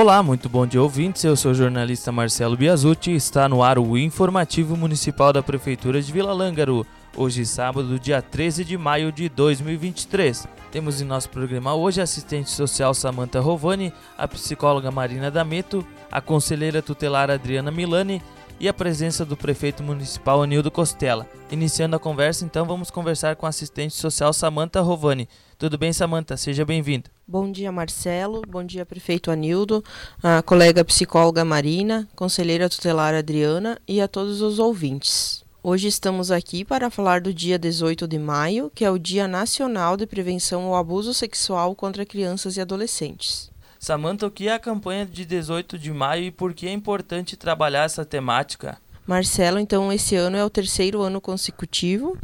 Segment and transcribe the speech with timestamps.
[0.00, 1.22] Olá, muito bom dia ouvintes.
[1.24, 6.00] Eu sou o jornalista Marcelo Biasucci e está no ar o informativo municipal da Prefeitura
[6.00, 6.86] de Vila Lângaro.
[7.14, 10.48] Hoje, sábado, dia 13 de maio de 2023.
[10.72, 16.18] Temos em nosso programa hoje a assistente social Samantha Rovani, a psicóloga Marina Dameto, a
[16.18, 18.22] conselheira tutelar Adriana Milani
[18.58, 21.26] e a presença do prefeito municipal Anildo Costela.
[21.50, 25.28] Iniciando a conversa, então vamos conversar com a assistente social Samantha Rovani.
[25.60, 26.38] Tudo bem, Samantha?
[26.38, 27.10] Seja bem-vinda.
[27.28, 28.40] Bom dia, Marcelo.
[28.48, 29.84] Bom dia, prefeito Anildo,
[30.22, 35.44] a colega psicóloga Marina, conselheira tutelar Adriana e a todos os ouvintes.
[35.62, 39.98] Hoje estamos aqui para falar do dia 18 de maio, que é o Dia Nacional
[39.98, 43.50] de Prevenção ao Abuso Sexual contra Crianças e Adolescentes.
[43.78, 47.36] Samantha, o que é a campanha de 18 de maio e por que é importante
[47.36, 48.78] trabalhar essa temática?
[49.06, 52.16] Marcelo, então, esse ano é o terceiro ano consecutivo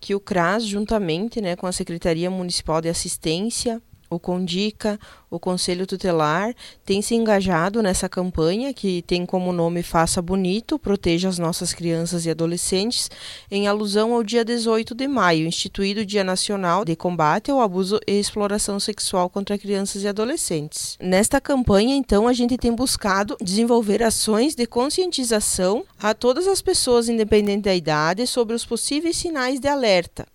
[0.00, 4.98] que o CRAS, juntamente né, com a Secretaria Municipal de Assistência, o Condica,
[5.30, 6.52] o Conselho Tutelar,
[6.84, 12.26] tem se engajado nessa campanha que tem como nome Faça Bonito, Proteja as Nossas Crianças
[12.26, 13.08] e Adolescentes,
[13.48, 18.18] em alusão ao dia 18 de maio, instituído Dia Nacional de Combate ao Abuso e
[18.18, 20.98] Exploração Sexual contra Crianças e Adolescentes.
[21.00, 27.08] Nesta campanha, então, a gente tem buscado desenvolver ações de conscientização a todas as pessoas,
[27.08, 30.26] independente da idade, sobre os possíveis sinais de alerta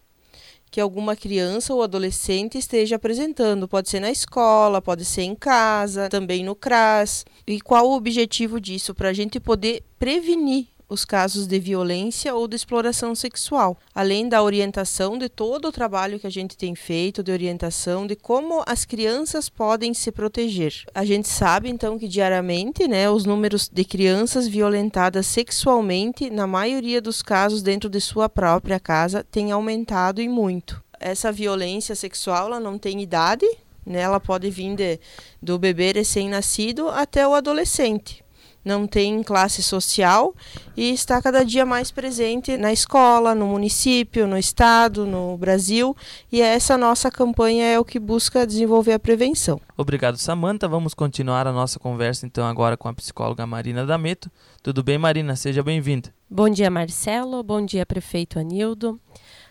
[0.76, 3.66] que alguma criança ou adolescente esteja apresentando.
[3.66, 7.24] Pode ser na escola, pode ser em casa, também no CRAS.
[7.48, 8.94] E qual o objetivo disso?
[8.94, 14.42] Para a gente poder prevenir os casos de violência ou de exploração sexual, além da
[14.42, 18.86] orientação de todo o trabalho que a gente tem feito, de orientação de como as
[18.86, 20.84] crianças podem se proteger.
[20.94, 27.02] A gente sabe então que diariamente, né, os números de crianças violentadas sexualmente, na maioria
[27.02, 30.84] dos casos dentro de sua própria casa, tem aumentado e muito.
[31.00, 33.46] Essa violência sexual ela não tem idade,
[33.86, 34.02] né?
[34.02, 35.00] Ela pode vir de,
[35.42, 38.25] do bebê recém-nascido até o adolescente
[38.66, 40.34] não tem classe social
[40.76, 45.96] e está cada dia mais presente na escola, no município, no estado, no Brasil.
[46.32, 49.62] E essa nossa campanha é o que busca desenvolver a prevenção.
[49.78, 50.68] Obrigado, Samanta.
[50.68, 54.32] Vamos continuar a nossa conversa então agora com a psicóloga Marina Dameto.
[54.64, 55.36] Tudo bem, Marina?
[55.36, 56.12] Seja bem-vinda.
[56.28, 57.44] Bom dia, Marcelo.
[57.44, 59.00] Bom dia, prefeito Anildo.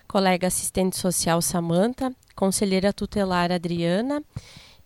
[0.09, 4.23] Colega assistente social Samanta, conselheira tutelar Adriana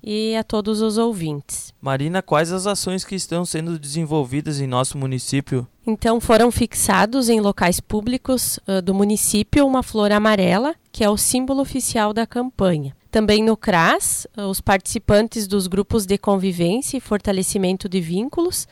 [0.03, 1.72] e a todos os ouvintes.
[1.81, 5.66] Marina, quais as ações que estão sendo desenvolvidas em nosso município?
[5.86, 11.16] Então, foram fixados em locais públicos uh, do município uma flor amarela, que é o
[11.16, 12.94] símbolo oficial da campanha.
[13.10, 18.69] Também no CRAS, os participantes dos grupos de convivência e fortalecimento de vínculos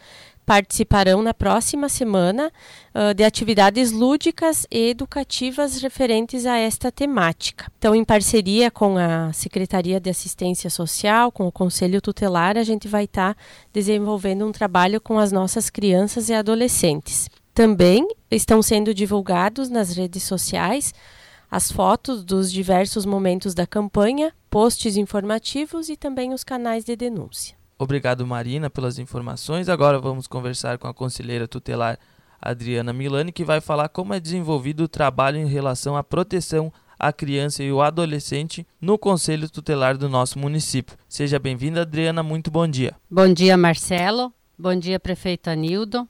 [0.46, 2.52] participarão na próxima semana
[2.94, 7.66] uh, de atividades lúdicas e educativas referentes a esta temática.
[7.76, 12.86] Então, em parceria com a Secretaria de Assistência Social, com o Conselho Tutelar, a gente
[12.86, 13.40] vai estar tá
[13.72, 17.28] desenvolvendo um trabalho com as nossas crianças e adolescentes.
[17.52, 20.94] Também estão sendo divulgados nas redes sociais
[21.50, 27.55] as fotos dos diversos momentos da campanha, posts informativos e também os canais de denúncia.
[27.78, 29.68] Obrigado, Marina, pelas informações.
[29.68, 31.98] Agora vamos conversar com a conselheira tutelar
[32.40, 37.12] Adriana Milani, que vai falar como é desenvolvido o trabalho em relação à proteção à
[37.12, 40.96] criança e ao adolescente no Conselho Tutelar do nosso município.
[41.06, 42.22] Seja bem-vinda, Adriana.
[42.22, 42.94] Muito bom dia.
[43.10, 44.32] Bom dia, Marcelo.
[44.58, 46.08] Bom dia, prefeito Anildo.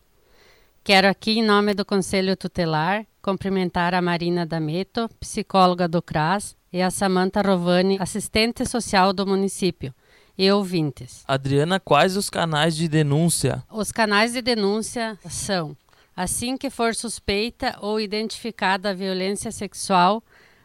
[0.85, 6.81] Quero aqui, em nome do Conselho Tutelar, cumprimentar a Marina Dameto, psicóloga do CRAS, e
[6.81, 9.93] a Samanta Rovani, assistente social do município
[10.39, 11.25] e ouvintes.
[11.27, 13.63] Adriana, quais os canais de denúncia?
[13.71, 15.77] Os canais de denúncia são:
[16.17, 20.23] assim que for suspeita ou identificada a violência sexual,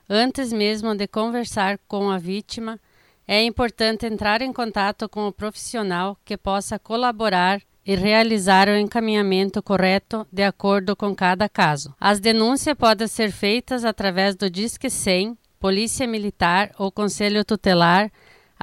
[0.10, 2.80] antes mesmo de conversar com a vítima,
[3.28, 9.62] é importante entrar em contato com o profissional que possa colaborar e realizar o encaminhamento
[9.63, 11.95] correto de acordo com cada caso.
[12.00, 18.12] As denúncias podem ser feitas através do Disque 100, Polícia Militar ou Conselho Tutelar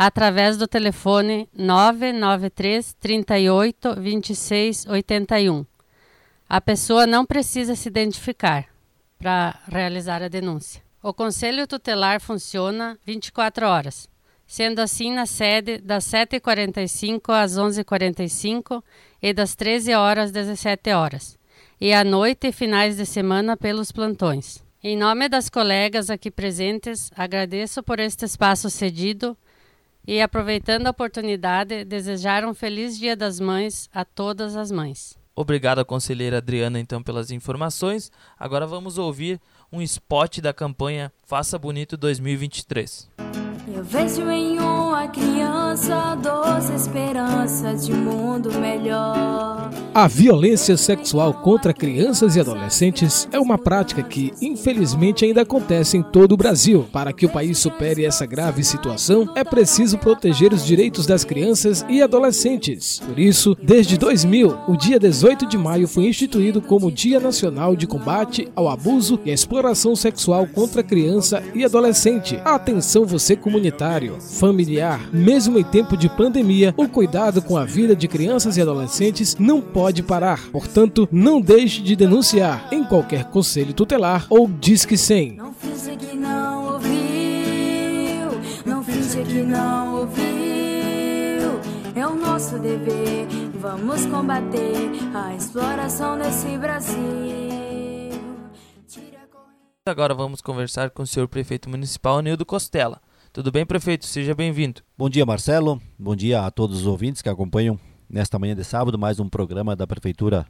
[0.00, 5.66] através do telefone 993 38 26 81.
[6.48, 8.66] A pessoa não precisa se identificar
[9.18, 10.80] para realizar a denúncia.
[11.02, 14.08] O Conselho Tutelar funciona 24 horas,
[14.46, 18.80] sendo assim na sede das 7h45 às 11h45
[19.20, 21.36] e das 13 horas às 17 horas,
[21.80, 24.64] e à noite e finais de semana pelos plantões.
[24.80, 29.36] Em nome das colegas aqui presentes, agradeço por este espaço cedido
[30.08, 35.18] e, aproveitando a oportunidade, desejar um feliz Dia das Mães a todas as mães.
[35.36, 38.10] Obrigado, conselheira Adriana, então, pelas informações.
[38.38, 39.38] Agora vamos ouvir
[39.70, 43.10] um spot da campanha Faça Bonito 2023.
[43.74, 49.70] Eu vejo em uma criança doce esperança de um mundo melhor.
[49.98, 56.04] A violência sexual contra crianças e adolescentes é uma prática que, infelizmente, ainda acontece em
[56.04, 56.86] todo o Brasil.
[56.92, 61.84] Para que o país supere essa grave situação, é preciso proteger os direitos das crianças
[61.88, 63.00] e adolescentes.
[63.04, 67.88] Por isso, desde 2000, o dia 18 de maio foi instituído como Dia Nacional de
[67.88, 72.40] Combate ao Abuso e à Exploração Sexual contra Criança e Adolescente.
[72.44, 78.06] Atenção você comunitário, familiar, mesmo em tempo de pandemia, o cuidado com a vida de
[78.06, 80.50] crianças e adolescentes não pode pode parar.
[80.50, 85.36] Portanto, não deixe de denunciar em qualquer conselho tutelar ou disque 100.
[85.36, 86.90] Não finge que não ouviu,
[88.66, 90.28] não finge que não ouviu.
[91.94, 97.48] É o nosso dever, vamos combater a exploração desse Brasil.
[99.86, 103.00] Agora vamos conversar com o senhor prefeito municipal Nildo Costela.
[103.32, 104.04] Tudo bem, prefeito?
[104.04, 104.82] Seja bem-vindo.
[104.98, 105.80] Bom dia, Marcelo.
[105.98, 109.76] Bom dia a todos os ouvintes que acompanham nesta manhã de sábado, mais um programa
[109.76, 110.46] da Prefeitura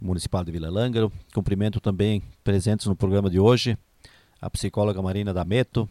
[0.00, 1.12] Municipal de Vila Lângaro.
[1.34, 3.76] Cumprimento também presentes no programa de hoje
[4.40, 5.88] a psicóloga Marina Dameto,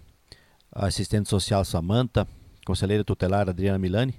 [0.72, 2.28] a assistente social Samanta,
[2.66, 4.16] conselheira tutelar Adriana Milani,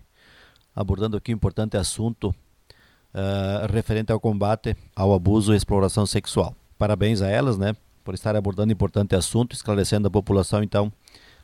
[0.74, 6.54] abordando aqui um importante assunto uh, referente ao combate ao abuso e exploração sexual.
[6.78, 10.92] Parabéns a elas, né, por estar abordando importante assunto, esclarecendo a população, então,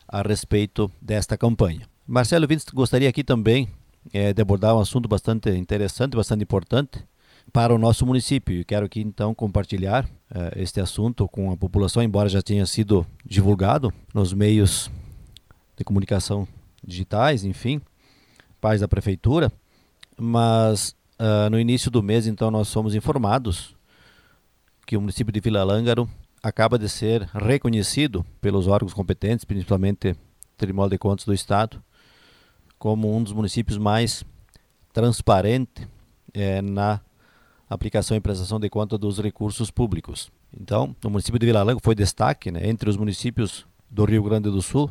[0.06, 1.87] a respeito desta campanha.
[2.06, 3.69] Marcelo Vintes gostaria aqui também
[4.12, 7.05] é, de abordar um assunto bastante interessante, bastante importante
[7.52, 8.55] para o nosso município.
[8.55, 13.06] E quero aqui então compartilhar é, este assunto com a população, embora já tenha sido
[13.25, 14.90] divulgado nos meios
[15.76, 16.46] de comunicação
[16.84, 17.81] digitais, enfim,
[18.60, 19.52] pais da prefeitura,
[20.16, 23.76] mas uh, no início do mês então nós somos informados
[24.87, 26.08] que o município de Vila Lângaro
[26.43, 30.16] acaba de ser reconhecido pelos órgãos competentes, principalmente
[30.56, 31.82] Tribunal de Contas do Estado,
[32.79, 34.25] como um dos municípios mais
[34.93, 35.87] transparentes
[36.33, 37.01] é, na
[37.69, 40.31] aplicação e prestação de conta dos recursos públicos.
[40.59, 44.51] Então, o município de Vila Lango foi destaque né, entre os municípios do Rio Grande
[44.51, 44.91] do Sul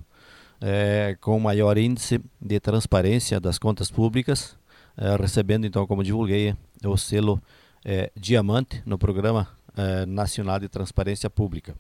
[0.62, 4.58] é, com maior índice de transparência das contas públicas,
[4.98, 7.42] é, recebendo então, como divulguei, o selo
[7.86, 11.76] é, Diamante no Programa é, Nacional de Transparência Pública,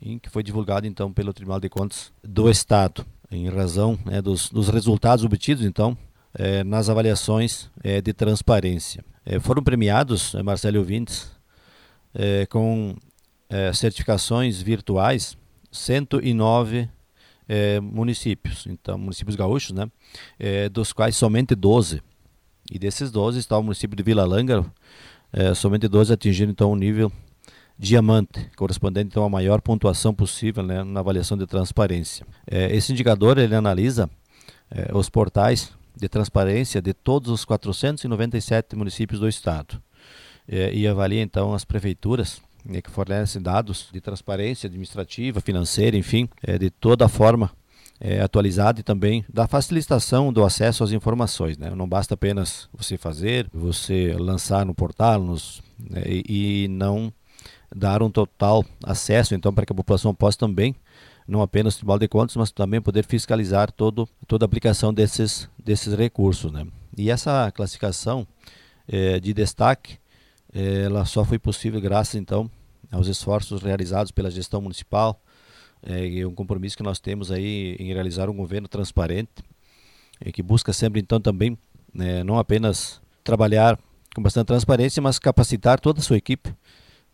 [0.00, 4.50] em que foi divulgado então pelo Tribunal de Contas do Estado em razão né, dos,
[4.50, 5.96] dos, resultados obtidos, então,
[6.34, 9.04] é, nas avaliações é, de transparência.
[9.24, 11.30] É, foram premiados, é, Marcelo Ouvintes,
[12.12, 12.96] é, com
[13.48, 15.36] é, certificações virtuais
[15.70, 16.88] 109
[17.82, 19.90] municípios, então, municípios gaúchos, né,
[20.70, 22.00] dos quais somente 12.
[22.70, 24.72] E desses 12 está o município de Vila Lângaro,
[25.56, 27.10] somente 12 atingiram então o nível
[27.80, 32.26] diamante, correspondente então à maior pontuação possível né, na avaliação de transparência.
[32.46, 34.08] É, esse indicador ele analisa
[34.70, 39.82] é, os portais de transparência de todos os 497 municípios do estado
[40.46, 46.28] é, e avalia então as prefeituras né, que fornecem dados de transparência administrativa, financeira, enfim,
[46.42, 47.50] é, de toda forma
[47.98, 51.56] é, atualizada e também da facilitação do acesso às informações.
[51.56, 51.70] Né?
[51.70, 57.10] Não basta apenas você fazer, você lançar no portal nos, né, e, e não
[57.74, 60.74] dar um total acesso, então, para que a população possa também,
[61.26, 65.48] não apenas o Tribunal de Contas, mas também poder fiscalizar todo, toda a aplicação desses,
[65.58, 66.50] desses recursos.
[66.50, 66.66] Né?
[66.96, 68.26] E essa classificação
[68.88, 69.98] eh, de destaque,
[70.52, 72.50] eh, ela só foi possível graças, então,
[72.90, 75.22] aos esforços realizados pela gestão municipal,
[75.82, 79.30] é, um compromisso que nós temos aí em realizar um governo transparente,
[80.34, 81.56] que busca sempre, então, também,
[81.94, 83.78] né, não apenas trabalhar
[84.14, 86.52] com bastante transparência, mas capacitar toda a sua equipe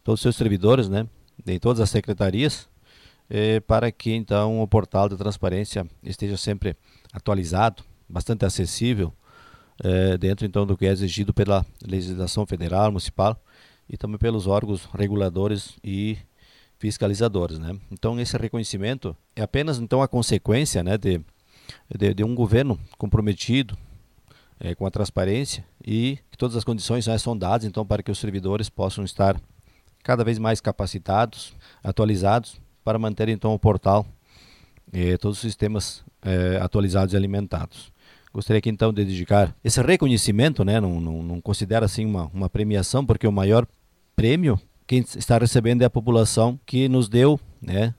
[0.07, 1.05] todos os seus servidores, né,
[1.45, 2.69] em todas as secretarias,
[3.29, 6.77] eh, para que então o portal de transparência esteja sempre
[7.13, 9.13] atualizado, bastante acessível,
[9.83, 13.37] eh, dentro então do que é exigido pela legislação federal, municipal
[13.91, 16.17] e também pelos órgãos reguladores e
[16.79, 17.77] fiscalizadores, né?
[17.91, 21.21] Então esse reconhecimento é apenas então a consequência, né, de,
[21.99, 23.77] de, de um governo comprometido
[24.61, 28.11] é, com a transparência e que todas as condições já são dadas então para que
[28.13, 29.37] os servidores possam estar
[30.07, 34.07] cada vez mais capacitados, atualizados, para manter então o portal
[34.93, 37.91] e todos os sistemas eh, atualizados e alimentados.
[38.33, 42.49] Gostaria aqui então de dedicar esse reconhecimento, né, não, não, não considero assim uma, uma
[42.49, 43.67] premiação, porque o maior
[44.15, 47.93] prêmio quem está recebendo é a população que nos deu, né,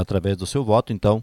[0.00, 1.20] através do seu voto, então,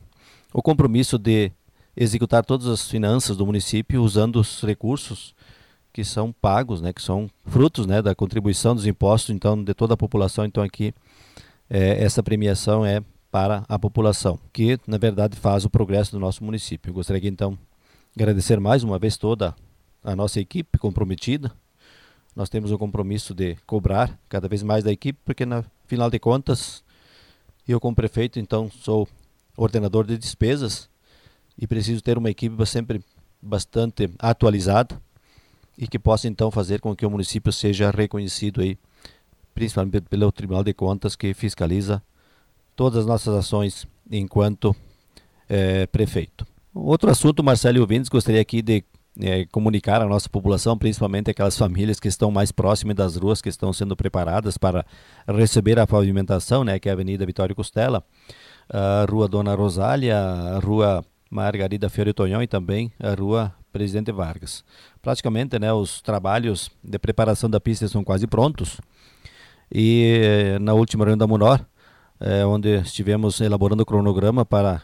[0.53, 1.53] o compromisso de
[1.95, 5.33] executar todas as finanças do município usando os recursos
[5.93, 9.93] que são pagos, né, que são frutos né, da contribuição dos impostos então de toda
[9.93, 10.45] a população.
[10.45, 10.93] Então aqui
[11.69, 16.43] é, essa premiação é para a população, que na verdade faz o progresso do nosso
[16.43, 16.89] município.
[16.89, 17.57] Eu gostaria aqui então
[18.15, 19.55] agradecer mais uma vez toda
[20.03, 21.51] a nossa equipe comprometida.
[22.35, 26.19] Nós temos o compromisso de cobrar cada vez mais da equipe, porque na final de
[26.19, 26.83] contas
[27.67, 29.07] eu como prefeito então sou
[29.55, 30.89] ordenador de despesas
[31.57, 33.03] e preciso ter uma equipe sempre
[33.41, 34.99] bastante atualizada
[35.77, 38.77] e que possa então fazer com que o município seja reconhecido aí,
[39.53, 42.01] principalmente pelo Tribunal de Contas que fiscaliza
[42.75, 44.75] todas as nossas ações enquanto
[45.47, 46.45] é, prefeito.
[46.73, 48.83] Outro assunto, Marcelo e ouvintes, gostaria aqui de
[49.19, 53.49] é, comunicar à nossa população, principalmente aquelas famílias que estão mais próximas das ruas que
[53.49, 54.85] estão sendo preparadas para
[55.27, 58.03] receber a pavimentação, né, que é a Avenida Vitória Costela,
[58.69, 64.63] a Rua Dona Rosália, a Rua Margarida Fiore Tonhão e também a Rua Presidente Vargas.
[65.01, 68.79] Praticamente, né, os trabalhos de preparação da pista estão quase prontos.
[69.71, 71.65] E na última reunião da Munor,
[72.19, 74.81] é, onde estivemos elaborando o cronograma para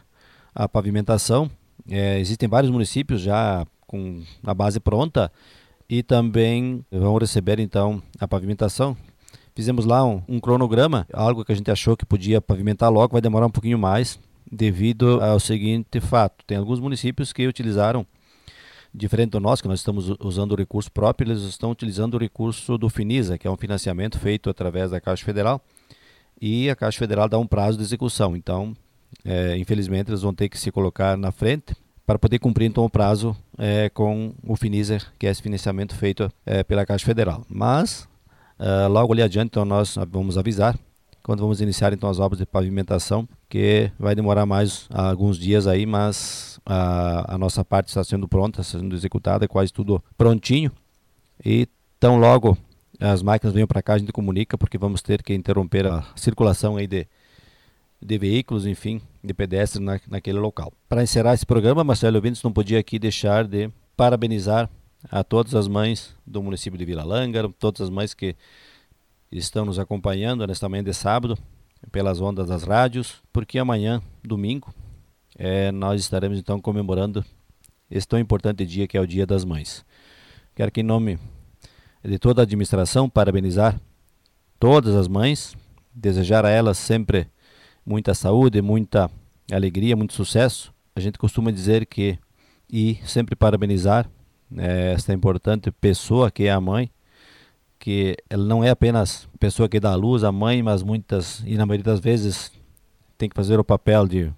[0.55, 1.51] a pavimentação,
[1.89, 5.31] é, existem vários municípios já com a base pronta
[5.89, 8.97] e também vão receber então a pavimentação.
[9.55, 13.21] Fizemos lá um, um cronograma, algo que a gente achou que podia pavimentar logo, vai
[13.21, 14.19] demorar um pouquinho mais,
[14.51, 18.05] devido ao seguinte fato: tem alguns municípios que utilizaram
[18.97, 22.77] diferente do nosso, que nós estamos usando o recurso próprio, eles estão utilizando o recurso
[22.77, 25.61] do Finisa, que é um financiamento feito através da Caixa Federal,
[26.41, 28.35] e a Caixa Federal dá um prazo de execução.
[28.35, 28.75] Então,
[29.23, 31.75] é, infelizmente, eles vão ter que se colocar na frente
[32.05, 36.31] para poder cumprir então o prazo é, com o Finisa, que é esse financiamento feito
[36.45, 37.45] é, pela Caixa Federal.
[37.47, 38.07] Mas,
[38.57, 40.77] é, logo ali adiante, então, nós vamos avisar
[41.27, 45.85] quando vamos iniciar então as obras de pavimentação, que vai demorar mais alguns dias aí,
[45.85, 50.71] mas a, a nossa parte está sendo pronta, está sendo executada, quase tudo prontinho.
[51.43, 51.67] E
[51.99, 52.57] tão logo
[52.99, 56.77] as máquinas venham para cá, a gente comunica, porque vamos ter que interromper a circulação
[56.77, 57.07] aí de,
[58.01, 60.73] de veículos, enfim, de pedestres na, naquele local.
[60.89, 64.69] Para encerrar esse programa, Marcelo Vintes não podia aqui deixar de parabenizar
[65.09, 68.35] a todas as mães do município de Vila Lângaro, todas as mães que
[69.31, 71.37] estão nos acompanhando nesta manhã de sábado
[71.91, 74.73] pelas ondas das rádios, porque amanhã, domingo,
[75.37, 77.23] é, nós estaremos então comemorando
[77.89, 79.85] esse tão importante dia que é o Dia das Mães.
[80.55, 81.19] Quero que em nome
[82.03, 83.79] de toda a administração parabenizar
[84.59, 85.55] todas as mães,
[85.93, 87.27] desejar a elas sempre
[87.85, 89.09] muita saúde, muita
[89.51, 90.73] alegria, muito sucesso.
[90.95, 92.17] A gente costuma dizer que
[92.69, 94.09] e sempre parabenizar
[94.57, 96.89] é, esta importante pessoa que é a mãe,
[97.87, 101.55] que ela não é apenas pessoa que dá a luz, a mãe, mas muitas, e
[101.55, 102.51] na maioria das vezes,
[103.17, 104.29] tem que fazer o papel de,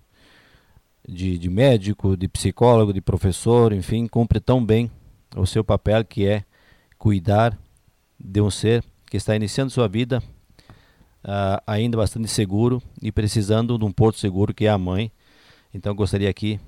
[1.07, 4.91] de, de médico, de psicólogo, de professor, enfim, cumpre tão bem
[5.35, 6.43] o seu papel que é
[6.95, 7.57] cuidar
[8.19, 10.21] de um ser que está iniciando sua vida
[11.23, 15.11] uh, ainda bastante seguro e precisando de um porto seguro que é a mãe.
[15.73, 16.59] Então gostaria aqui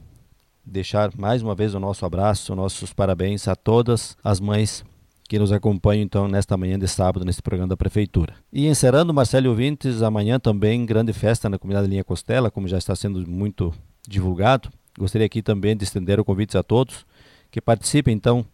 [0.65, 4.83] deixar mais uma vez o nosso abraço, nossos parabéns a todas as mães
[5.31, 8.33] que nos acompanham então nesta manhã de sábado nesse programa da prefeitura.
[8.51, 12.93] E encerrando, Marcelo Ouvintes, amanhã também grande festa na comunidade Linha Costela, como já está
[12.97, 13.73] sendo muito
[14.05, 14.69] divulgado.
[14.99, 17.05] Gostaria aqui também de estender o convite a todos
[17.49, 18.45] que participem então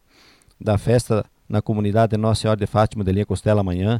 [0.61, 3.99] da festa na comunidade Nossa Senhora de Fátima de Linha Costela amanhã.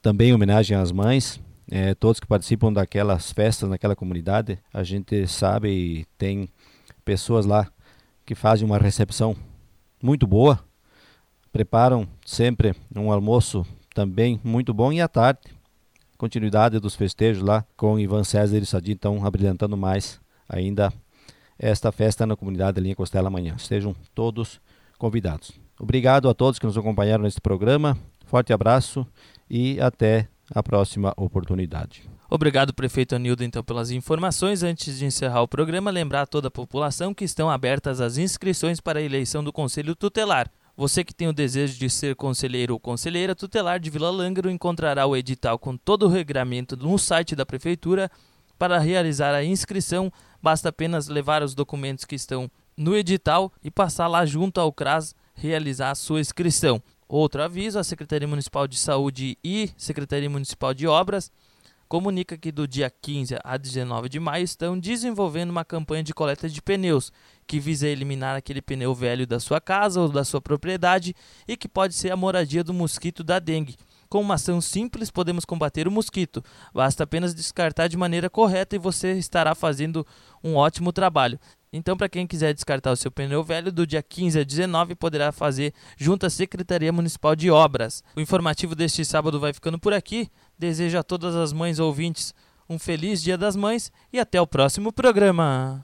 [0.00, 1.38] Também em homenagem às mães,
[1.70, 4.58] é, todos que participam daquelas festas naquela comunidade.
[4.72, 6.48] A gente sabe e tem
[7.04, 7.68] pessoas lá
[8.24, 9.36] que fazem uma recepção
[10.02, 10.64] muito boa
[11.54, 15.38] preparam sempre um almoço também muito bom e à tarde
[16.18, 20.92] continuidade dos festejos lá com Ivan César e Sadi, então abrilhantando mais ainda
[21.56, 23.54] esta festa na comunidade Linha Costela amanhã.
[23.56, 24.60] Estejam todos
[24.98, 25.52] convidados.
[25.78, 27.96] Obrigado a todos que nos acompanharam neste programa.
[28.26, 29.06] Forte abraço
[29.48, 32.02] e até a próxima oportunidade.
[32.28, 34.64] Obrigado, prefeito Anildo, então, pelas informações.
[34.64, 38.80] Antes de encerrar o programa, lembrar a toda a população que estão abertas as inscrições
[38.80, 40.50] para a eleição do Conselho Tutelar.
[40.76, 45.06] Você que tem o desejo de ser conselheiro ou conselheira tutelar de Vila Lângaro encontrará
[45.06, 48.10] o edital com todo o regramento no site da prefeitura.
[48.58, 50.12] Para realizar a inscrição,
[50.42, 55.14] basta apenas levar os documentos que estão no edital e passar lá junto ao CRAS
[55.34, 56.82] realizar a sua inscrição.
[57.06, 61.30] Outro aviso: a Secretaria Municipal de Saúde e Secretaria Municipal de Obras
[61.88, 66.48] comunica que do dia 15 a 19 de maio estão desenvolvendo uma campanha de coleta
[66.48, 67.12] de pneus
[67.46, 71.14] que visa eliminar aquele pneu velho da sua casa ou da sua propriedade
[71.46, 73.76] e que pode ser a moradia do mosquito da dengue.
[74.08, 76.42] Com uma ação simples podemos combater o mosquito.
[76.72, 80.06] Basta apenas descartar de maneira correta e você estará fazendo
[80.42, 81.38] um ótimo trabalho.
[81.72, 85.32] Então, para quem quiser descartar o seu pneu velho, do dia 15 a 19 poderá
[85.32, 88.04] fazer junto à Secretaria Municipal de Obras.
[88.14, 90.30] O informativo deste sábado vai ficando por aqui.
[90.56, 92.32] Desejo a todas as mães ouvintes
[92.68, 95.82] um feliz Dia das Mães e até o próximo programa.